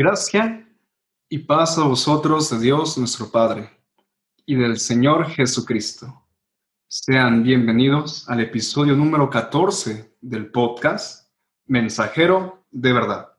[0.00, 0.64] Gracia
[1.28, 3.68] y paz a vosotros de Dios nuestro Padre
[4.46, 6.22] y del Señor Jesucristo.
[6.86, 11.32] Sean bienvenidos al episodio número 14 del podcast
[11.66, 13.30] Mensajero de Verdad,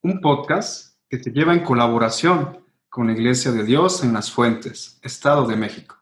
[0.00, 4.98] un podcast que se lleva en colaboración con la Iglesia de Dios en Las Fuentes,
[5.02, 5.96] Estado de México.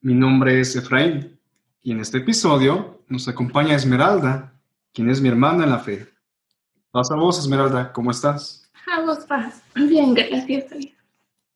[0.00, 1.38] Mi nombre es Efraín
[1.80, 4.52] y en este episodio nos acompaña Esmeralda,
[4.92, 6.08] quien es mi hermana en la fe.
[6.90, 8.63] Pasa vos, Esmeralda, ¿cómo estás?
[8.86, 9.62] A vos, paz.
[9.74, 10.76] Bien, gracias a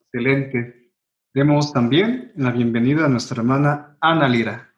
[0.00, 0.90] Excelente.
[1.34, 4.72] Demos también la bienvenida a nuestra hermana Ana Lira,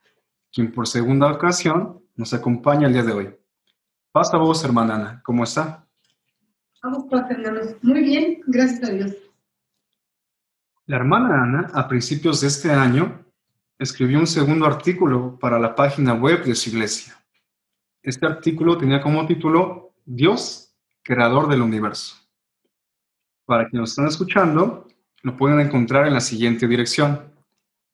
[0.52, 3.36] quien por segunda ocasión nos acompaña el día de hoy.
[4.10, 5.86] Pasa vos, hermana Ana, ¿cómo está?
[6.82, 7.76] Vamos, paz, hermanos.
[7.82, 9.16] Muy bien, gracias a Dios.
[10.86, 13.24] La hermana Ana, a principios de este año,
[13.78, 17.14] escribió un segundo artículo para la página web de su iglesia.
[18.02, 22.16] Este artículo tenía como título Dios, creador del universo.
[23.50, 24.86] Para quienes nos están escuchando,
[25.22, 27.34] lo pueden encontrar en la siguiente dirección,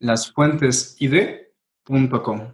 [0.00, 2.52] lasfuentesid.com.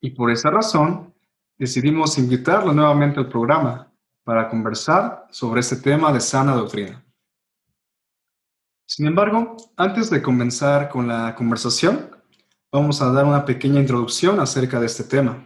[0.00, 1.12] Y por esa razón,
[1.58, 3.92] decidimos invitarlo nuevamente al programa
[4.24, 7.04] para conversar sobre este tema de sana doctrina.
[8.86, 12.16] Sin embargo, antes de comenzar con la conversación,
[12.72, 15.44] vamos a dar una pequeña introducción acerca de este tema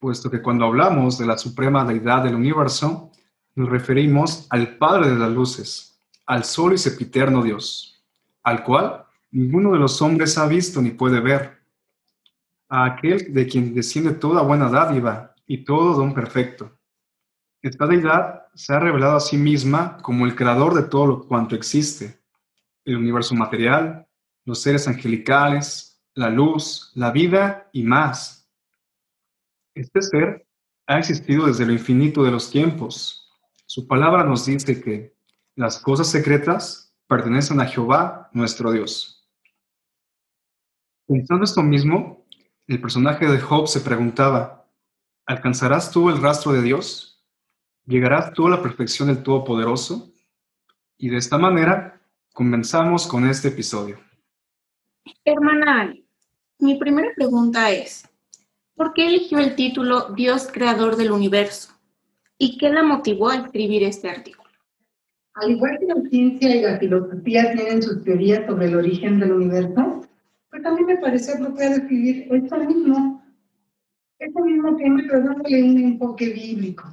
[0.00, 3.12] puesto que cuando hablamos de la suprema deidad del universo,
[3.54, 5.97] nos referimos al Padre de las Luces,
[6.28, 8.04] al Sol y sepiterno Dios,
[8.42, 11.58] al cual ninguno de los hombres ha visto ni puede ver,
[12.68, 16.78] a aquel de quien desciende toda buena dádiva y todo don perfecto.
[17.62, 21.56] Esta deidad se ha revelado a sí misma como el creador de todo lo cuanto
[21.56, 22.20] existe,
[22.84, 24.06] el universo material,
[24.44, 28.38] los seres angelicales, la luz, la vida y más
[29.74, 30.46] este ser
[30.86, 33.30] ha existido desde lo infinito de los tiempos.
[33.66, 35.14] Su palabra nos dice que
[35.58, 39.28] las cosas secretas pertenecen a Jehová, nuestro Dios.
[41.08, 42.24] Pensando esto mismo,
[42.68, 44.70] el personaje de Job se preguntaba,
[45.26, 47.26] ¿alcanzarás tú el rastro de Dios?
[47.86, 50.12] ¿Llegarás tú a la perfección del Todopoderoso?
[50.96, 52.00] Y de esta manera
[52.32, 53.98] comenzamos con este episodio.
[55.24, 55.92] Hermana
[56.60, 58.08] mi primera pregunta es,
[58.76, 61.72] ¿Por qué eligió el título Dios creador del universo?
[62.38, 64.47] ¿Y qué la motivó a escribir este artículo?
[65.40, 69.32] Al igual que la ciencia y la filosofía tienen sus teorías sobre el origen del
[69.32, 70.00] universo,
[70.50, 73.22] pues también me pareció apropiado escribir esto mismo,
[74.18, 76.84] este mismo tema, pero dándole un enfoque bíblico.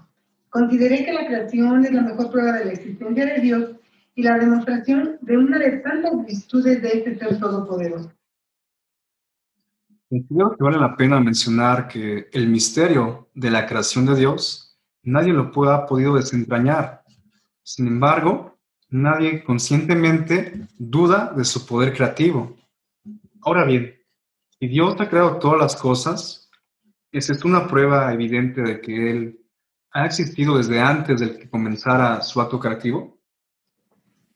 [0.50, 3.72] Consideré que la creación es la mejor prueba de la existencia de Dios
[4.14, 8.12] y la demostración de una de tantas virtudes de este ser todopoderoso.
[10.10, 15.34] Creo que vale la pena mencionar que el misterio de la creación de Dios nadie
[15.34, 17.05] lo ha podido desentrañar.
[17.66, 18.60] Sin embargo,
[18.90, 22.56] nadie conscientemente duda de su poder creativo.
[23.42, 23.96] Ahora bien,
[24.60, 26.48] si Dios ha creado todas las cosas,
[27.12, 29.40] ¿es esto una prueba evidente de que Él
[29.94, 33.18] ha existido desde antes de que comenzara su acto creativo?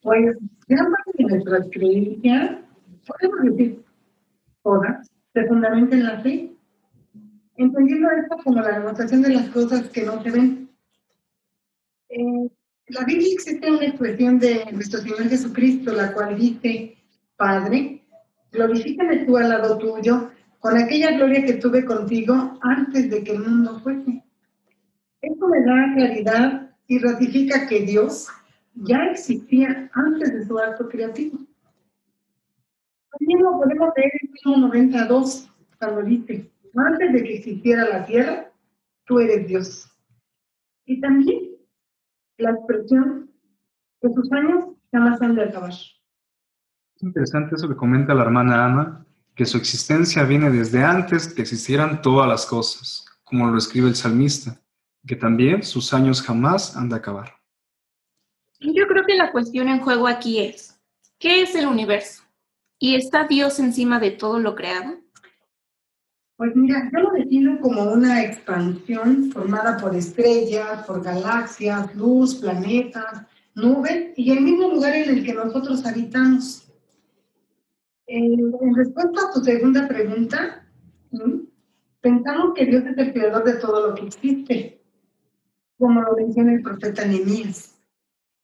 [0.02, 0.36] Pues,
[0.68, 2.62] gran parte de nuestras creencias,
[3.06, 3.86] podemos decir
[4.64, 6.52] todas, se en la fe,
[7.58, 10.70] entendiendo esto como la demostración de las cosas que no se ven.
[12.90, 16.98] La Biblia existe una expresión de nuestro Señor Jesucristo, la cual dice,
[17.38, 18.02] Padre,
[18.52, 23.42] glorifícame tú al lado tuyo con aquella gloria que tuve contigo antes de que el
[23.42, 24.24] mundo fuese.
[25.22, 28.28] Esto me da claridad y ratifica que Dios
[28.74, 31.38] ya existía antes de su acto creativo.
[33.12, 38.52] También lo podemos ver en Salmo 92, cuando dice, antes de que existiera la tierra,
[39.06, 39.92] tú eres Dios.
[40.86, 41.39] Y también
[42.40, 43.30] la expresión
[44.02, 45.72] que sus años jamás han de acabar.
[45.72, 49.06] Es interesante eso que comenta la hermana Ana,
[49.36, 53.96] que su existencia viene desde antes que existieran todas las cosas, como lo escribe el
[53.96, 54.60] salmista,
[55.06, 57.34] que también sus años jamás han de acabar.
[58.60, 60.78] Yo creo que la cuestión en juego aquí es,
[61.18, 62.24] ¿qué es el universo?
[62.78, 64.98] ¿Y está Dios encima de todo lo creado?
[66.40, 73.28] Pues mira, yo lo defino como una expansión formada por estrellas, por galaxias, luz, planetas,
[73.56, 76.66] nubes y el mismo lugar en el que nosotros habitamos.
[78.08, 80.66] En, respuesta a tu segunda pregunta,
[82.00, 84.82] pensamos que Dios es el creador de todo lo que existe,
[85.78, 87.78] como lo menciona el profeta Nehemías.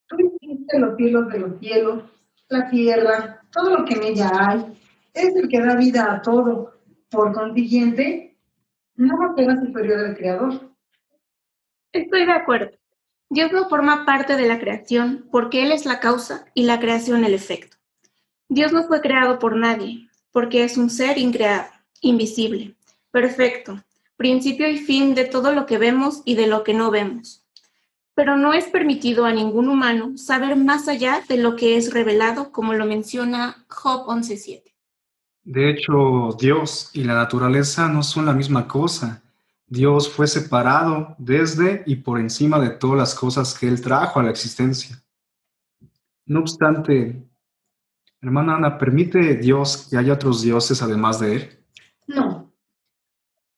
[0.10, 2.04] Tú hiciste los cielos de los cielos,
[2.50, 4.78] la tierra, todo lo que en ella hay,
[5.14, 6.75] es el que da vida a todo.
[7.16, 8.36] Por consiguiente,
[8.96, 10.76] no ser superior al Creador.
[11.94, 12.78] Estoy de acuerdo.
[13.30, 17.24] Dios no forma parte de la creación porque Él es la causa y la creación
[17.24, 17.78] el efecto.
[18.50, 21.70] Dios no fue creado por nadie porque es un ser increado,
[22.02, 22.76] invisible,
[23.12, 23.82] perfecto,
[24.18, 27.46] principio y fin de todo lo que vemos y de lo que no vemos.
[28.14, 32.52] Pero no es permitido a ningún humano saber más allá de lo que es revelado,
[32.52, 34.75] como lo menciona Job 11.7.
[35.46, 39.22] De hecho, Dios y la naturaleza no son la misma cosa.
[39.68, 44.24] Dios fue separado desde y por encima de todas las cosas que Él trajo a
[44.24, 45.00] la existencia.
[46.26, 47.24] No obstante,
[48.22, 51.50] hermana Ana, ¿permite Dios que haya otros dioses además de Él?
[52.08, 52.52] No.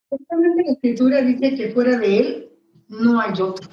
[0.09, 2.49] Justamente la escritura dice que fuera de Él
[2.89, 3.69] no hay otro.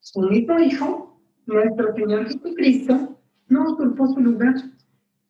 [0.00, 3.16] Su único Hijo, nuestro Señor Jesucristo,
[3.46, 4.54] no usurpó su lugar.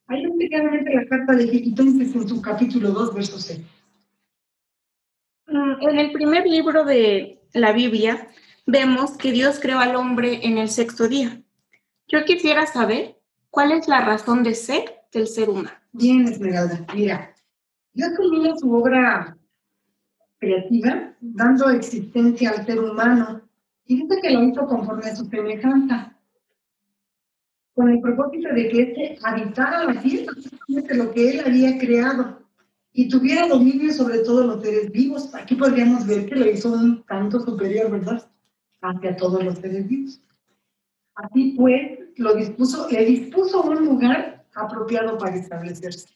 [0.07, 3.61] Hay un claramente la carta de Filipenses en su capítulo 2, verso 6.
[5.47, 8.29] Mm, en el primer libro de la Biblia
[8.67, 11.41] vemos que Dios creó al hombre en el sexto día.
[12.09, 13.19] Yo quisiera saber
[13.51, 15.71] cuál es la razón de ser del ser humano.
[15.93, 16.85] Bien, Esmeralda.
[16.95, 17.35] Mira,
[17.95, 19.37] Dios culmina su obra
[20.39, 23.41] creativa dando existencia al ser humano
[23.87, 26.14] y dice que lo hizo conforme a su semejanza,
[27.75, 32.39] con el propósito de que éste habitara la tierra, justamente lo que él había creado
[32.93, 35.35] y tuviera dominio sobre todos los seres vivos.
[35.35, 38.25] Aquí podríamos ver que lo hizo un tanto superior, ¿verdad?
[38.81, 40.21] Hacia todos los seres vivos.
[41.17, 46.09] Así pues, lo dispuso, le dispuso un lugar apropiado para establecerse.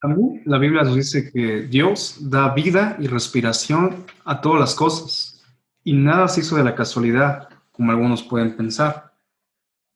[0.00, 5.44] También la Biblia nos dice que Dios da vida y respiración a todas las cosas
[5.82, 9.07] y nada se hizo de la casualidad, como algunos pueden pensar.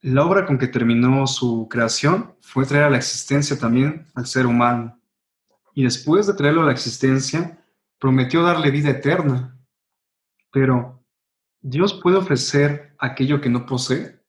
[0.02, 4.46] La obra con que terminó su creación fue traer a la existencia también al ser
[4.46, 5.00] humano
[5.74, 7.58] y después de traerlo a la existencia,
[7.98, 9.56] prometió darle vida eterna.
[10.52, 11.02] Pero,
[11.60, 14.20] ¿Dios puede ofrecer aquello que no posee?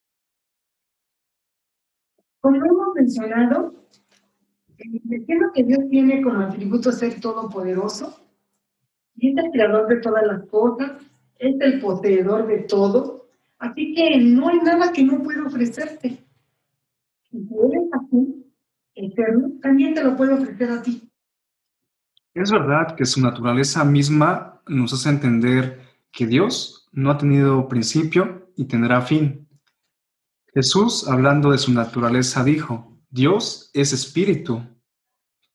[2.39, 3.73] Como hemos mencionado,
[4.77, 8.19] diciendo que Dios tiene como atributo ser todopoderoso,
[9.15, 10.91] y es el creador de todas las cosas,
[11.39, 13.22] es el poseedor de todo,
[13.63, 16.25] así que no hay nada que no pueda ofrecerte.
[17.31, 17.47] Si
[19.61, 21.09] también te lo puede ofrecer a ti.
[22.33, 25.81] Es verdad que su naturaleza misma nos hace entender
[26.11, 29.47] que Dios no ha tenido principio y tendrá fin.
[30.53, 34.61] Jesús, hablando de su naturaleza, dijo, Dios es espíritu.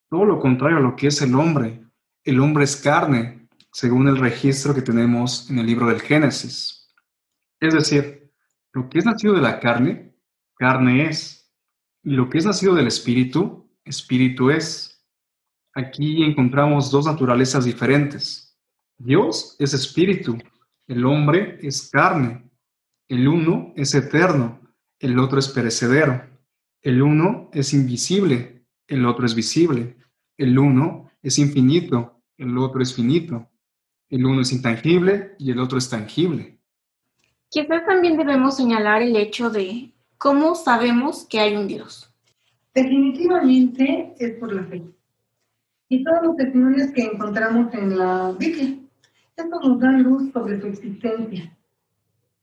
[0.09, 1.85] Todo lo contrario a lo que es el hombre.
[2.23, 6.78] El hombre es carne, según el registro que tenemos en el libro del Génesis.
[7.59, 8.31] Es decir,
[8.73, 10.15] lo que es nacido de la carne,
[10.55, 11.51] carne es.
[12.03, 15.05] Y lo que es nacido del espíritu, espíritu es.
[15.73, 18.57] Aquí encontramos dos naturalezas diferentes.
[18.97, 20.37] Dios es espíritu,
[20.87, 22.49] el hombre es carne.
[23.07, 24.59] El uno es eterno,
[24.99, 26.27] el otro es perecedero.
[26.81, 29.97] El uno es invisible, el otro es visible.
[30.37, 33.49] El uno es infinito, el otro es finito.
[34.09, 36.58] El uno es intangible y el otro es tangible.
[37.49, 42.13] Quizás también debemos señalar el hecho de cómo sabemos que hay un Dios.
[42.73, 44.83] Definitivamente es por la fe
[45.89, 48.77] y todos los testimonios que encontramos en la Biblia.
[49.35, 51.57] Esto nos da luz sobre su existencia.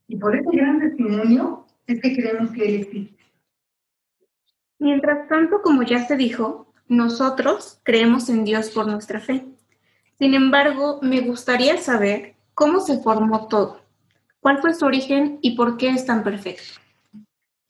[0.08, 3.25] Y por ese gran testimonio es que creemos que Él existe.
[4.78, 9.46] Mientras tanto, como ya se dijo, nosotros creemos en Dios por nuestra fe.
[10.18, 13.80] Sin embargo, me gustaría saber cómo se formó todo,
[14.46, 16.78] cuál fue su origen y por qué es tan perfecto.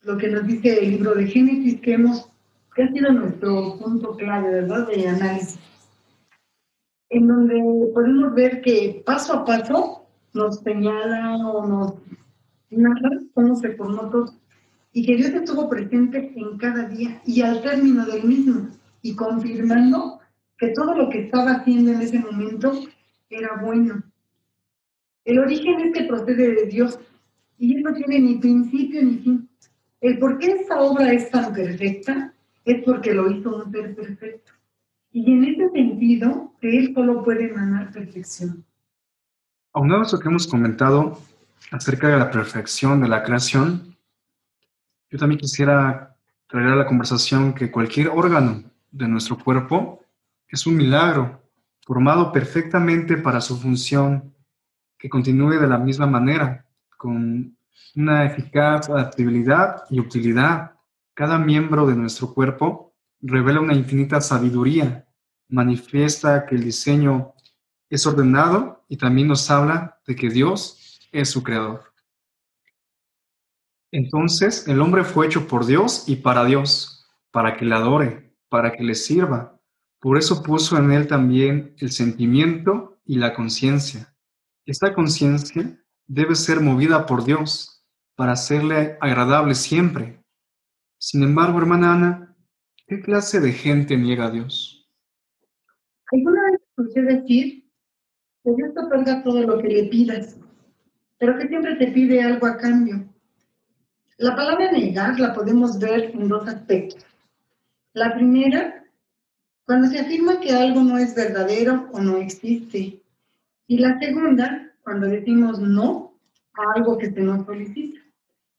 [0.02, 2.28] Lo que nos dice el libro de Génesis, que, hemos,
[2.74, 5.58] que ha sido nuestro punto clave, ¿verdad?, de análisis
[7.08, 7.62] en donde
[7.94, 10.04] podemos ver que paso a paso
[10.34, 11.94] nos señala o nos
[12.68, 14.34] narra cómo se formó todo
[14.92, 18.68] y que Dios estuvo presente en cada día y al término del mismo
[19.00, 20.20] y confirmando
[20.58, 22.70] que todo lo que estaba haciendo en ese momento
[23.30, 24.02] era bueno.
[25.26, 27.00] El origen es que procede de Dios
[27.58, 29.48] y Él no tiene ni principio ni fin.
[30.00, 32.32] El por qué esta obra es tan perfecta
[32.64, 34.52] es porque lo hizo un ser perfecto.
[35.10, 38.64] Y en ese sentido, Él solo puede emanar perfección.
[39.72, 41.18] Aunado a eso que hemos comentado
[41.72, 43.96] acerca de la perfección de la creación,
[45.10, 46.16] yo también quisiera
[46.46, 50.04] traer a la conversación que cualquier órgano de nuestro cuerpo
[50.48, 51.40] es un milagro
[51.80, 54.35] formado perfectamente para su función,
[54.98, 57.56] que continúe de la misma manera, con
[57.94, 60.72] una eficaz adaptabilidad y utilidad.
[61.14, 65.06] Cada miembro de nuestro cuerpo revela una infinita sabiduría
[65.48, 67.34] manifiesta que el diseño
[67.88, 71.92] es ordenado y también nos habla de que Dios es su creador.
[73.92, 78.72] Entonces el hombre fue hecho por Dios y para Dios, para que le adore, para
[78.72, 79.60] que le sirva.
[80.00, 84.14] Por eso puso en él también el sentimiento y la conciencia.
[84.66, 87.84] Esta conciencia debe ser movida por Dios
[88.16, 90.20] para hacerle agradable siempre.
[90.98, 92.36] Sin embargo, hermana Ana,
[92.88, 94.90] ¿qué clase de gente niega a Dios?
[96.10, 97.70] ¿Alguna vez escuché decir
[98.42, 100.36] que Dios te otorga todo lo que le pidas,
[101.18, 103.08] pero que siempre te pide algo a cambio?
[104.18, 107.06] La palabra negar la podemos ver en dos aspectos.
[107.92, 108.84] La primera,
[109.64, 113.00] cuando se afirma que algo no es verdadero o no existe.
[113.68, 116.14] Y la segunda, cuando decimos no
[116.54, 118.00] a algo que se nos solicita.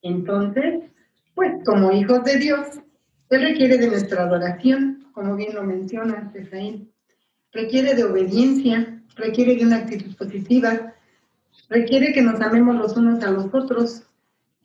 [0.02, 0.84] Entonces,
[1.34, 2.68] pues como hijos de Dios,
[3.30, 6.92] se requiere de nuestra adoración, como bien lo menciona Efraín.
[7.52, 10.94] Requiere de obediencia, requiere de una actitud positiva,
[11.70, 14.04] requiere que nos amemos los unos a los otros,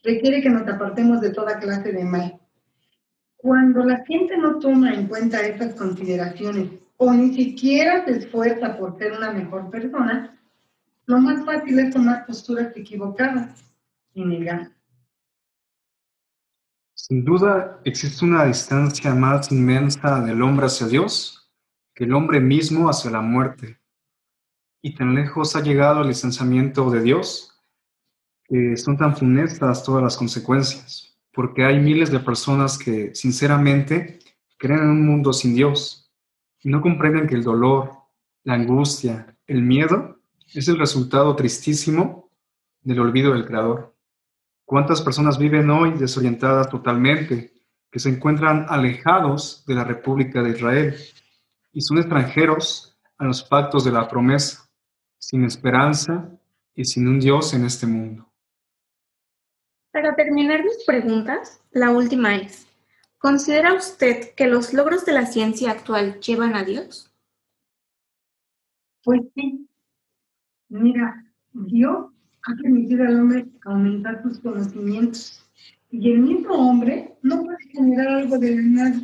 [0.03, 2.41] requiere que nos apartemos de toda clase de mal.
[3.37, 8.97] Cuando la gente no toma en cuenta esas consideraciones o ni siquiera se esfuerza por
[8.97, 10.39] ser una mejor persona,
[11.07, 13.65] lo más fácil es tomar posturas equivocadas
[14.15, 14.71] y negar.
[16.95, 21.51] Sin duda existe una distancia más inmensa del hombre hacia Dios
[21.93, 23.81] que el hombre mismo hacia la muerte.
[24.81, 27.49] Y tan lejos ha llegado el distanciamiento de Dios
[28.45, 34.21] que son tan funestas todas las consecuencias, porque hay miles de personas que sinceramente
[34.57, 36.02] creen en un mundo sin Dios
[36.63, 37.91] y no comprenden que el dolor,
[38.45, 40.19] la angustia, el miedo
[40.55, 42.31] es el resultado tristísimo
[42.83, 43.95] del olvido del Creador.
[44.65, 47.53] ¿Cuántas personas viven hoy desorientadas totalmente,
[47.91, 50.97] que se encuentran alejados de la República de Israel
[51.73, 54.69] y son extranjeros a los pactos de la promesa,
[55.19, 56.31] sin esperanza
[56.75, 58.29] y sin un Dios en este mundo?
[59.93, 62.67] Para terminar mis preguntas, la última es,
[63.23, 67.15] ¿considera usted que los logros de la ciencia actual llevan a Dios?
[69.05, 69.69] Pues sí.
[70.69, 72.07] Mira, Dios
[72.43, 75.47] ha permitido al hombre aumentar sus conocimientos
[75.91, 79.01] y el mismo hombre no puede generar algo de nada.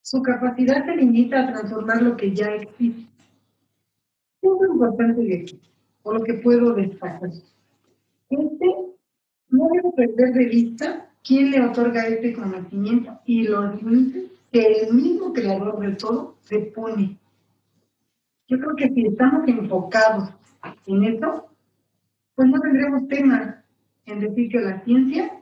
[0.00, 3.06] Su capacidad se limita a transformar lo que ya existe.
[4.40, 5.60] ¿Qué es lo importante de?
[6.04, 7.28] O lo que puedo destacar.
[8.30, 8.66] Este
[9.50, 14.94] no debe perder de vista quién le otorga este conocimiento y los límites que el
[14.94, 17.16] mismo creador de todo se pone.
[18.48, 20.30] Yo creo que si estamos enfocados
[20.86, 21.48] en eso,
[22.34, 23.62] pues no tendremos tema
[24.06, 25.40] en decir que la ciencia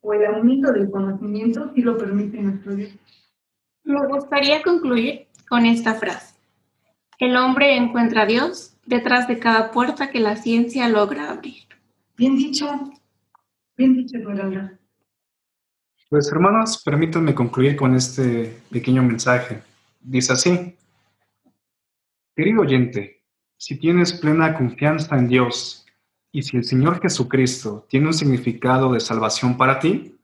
[0.00, 2.96] o el aumento del conocimiento sí lo permite nuestro Dios.
[3.84, 6.34] Me gustaría concluir con esta frase.
[7.18, 11.64] El hombre encuentra a Dios detrás de cada puerta que la ciencia logra abrir.
[12.16, 12.66] Bien dicho.
[13.76, 14.18] Bien dicho,
[16.10, 19.62] Pues hermanos, permítanme concluir con este pequeño mensaje.
[20.00, 20.76] Dice así,
[22.34, 23.22] querido oyente,
[23.56, 25.86] si tienes plena confianza en Dios
[26.32, 30.18] y si el Señor Jesucristo tiene un significado de salvación para ti,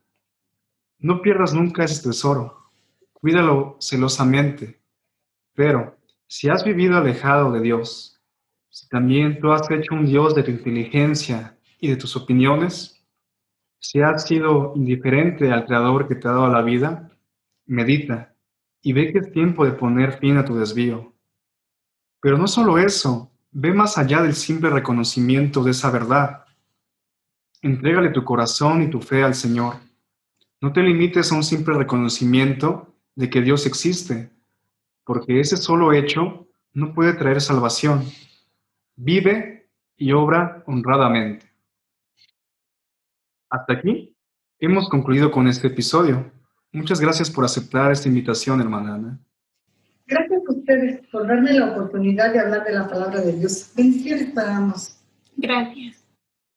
[0.98, 2.64] no pierdas nunca ese tesoro,
[3.12, 4.80] cuídalo celosamente.
[5.54, 8.20] Pero si has vivido alejado de Dios,
[8.70, 12.95] si también tú has hecho un Dios de tu inteligencia y de tus opiniones,
[13.78, 17.10] si has sido indiferente al Creador que te ha dado la vida,
[17.66, 18.34] medita
[18.82, 21.12] y ve que es tiempo de poner fin a tu desvío.
[22.20, 26.44] Pero no solo eso, ve más allá del simple reconocimiento de esa verdad.
[27.62, 29.76] Entrégale tu corazón y tu fe al Señor.
[30.60, 34.30] No te limites a un simple reconocimiento de que Dios existe,
[35.04, 38.04] porque ese solo hecho no puede traer salvación.
[38.96, 41.45] Vive y obra honradamente.
[43.50, 44.16] Hasta aquí
[44.58, 46.30] hemos concluido con este episodio.
[46.72, 49.18] Muchas gracias por aceptar esta invitación, hermana Ana.
[50.06, 53.72] Gracias a ustedes por darme la oportunidad de hablar de la palabra de Dios.
[53.76, 55.00] Bendiciones para ambos.
[55.36, 56.04] Gracias.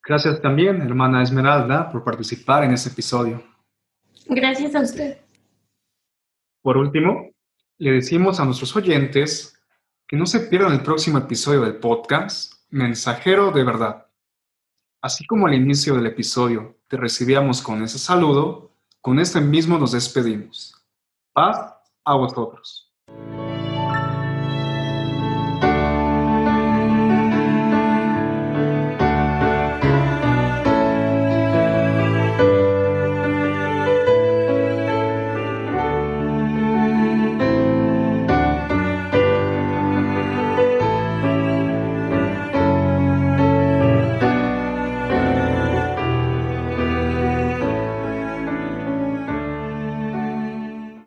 [0.04, 3.42] Gracias también, hermana Esmeralda, por participar en este episodio.
[4.26, 5.18] Gracias a usted.
[6.62, 7.30] Por último,
[7.78, 9.58] le decimos a nuestros oyentes
[10.06, 14.06] que no se pierdan el próximo episodio del podcast Mensajero de Verdad.
[15.02, 19.92] Así como al inicio del episodio te recibíamos con ese saludo, con este mismo nos
[19.92, 20.74] despedimos.
[21.32, 22.89] Paz a vosotros.